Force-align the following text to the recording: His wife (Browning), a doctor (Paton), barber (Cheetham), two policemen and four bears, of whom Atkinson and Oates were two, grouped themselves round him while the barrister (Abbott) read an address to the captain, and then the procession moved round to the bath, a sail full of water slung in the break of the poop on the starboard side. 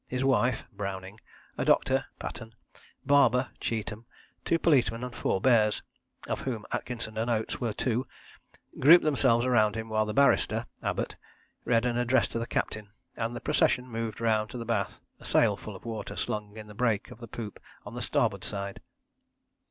His 0.07 0.23
wife 0.25 0.67
(Browning), 0.73 1.19
a 1.59 1.63
doctor 1.63 2.05
(Paton), 2.17 2.55
barber 3.05 3.51
(Cheetham), 3.59 4.07
two 4.43 4.57
policemen 4.57 5.03
and 5.03 5.13
four 5.13 5.39
bears, 5.39 5.83
of 6.27 6.41
whom 6.41 6.65
Atkinson 6.71 7.19
and 7.19 7.29
Oates 7.29 7.61
were 7.61 7.71
two, 7.71 8.07
grouped 8.79 9.03
themselves 9.03 9.45
round 9.45 9.75
him 9.75 9.89
while 9.89 10.07
the 10.07 10.13
barrister 10.15 10.65
(Abbott) 10.81 11.17
read 11.65 11.85
an 11.85 11.99
address 11.99 12.27
to 12.29 12.39
the 12.39 12.47
captain, 12.47 12.89
and 13.15 13.25
then 13.25 13.33
the 13.35 13.41
procession 13.41 13.87
moved 13.87 14.19
round 14.19 14.49
to 14.49 14.57
the 14.57 14.65
bath, 14.65 14.99
a 15.19 15.23
sail 15.25 15.55
full 15.55 15.75
of 15.75 15.85
water 15.85 16.15
slung 16.15 16.57
in 16.57 16.65
the 16.65 16.73
break 16.73 17.11
of 17.11 17.19
the 17.19 17.27
poop 17.27 17.59
on 17.85 17.93
the 17.93 18.01
starboard 18.01 18.43
side. 18.43 18.81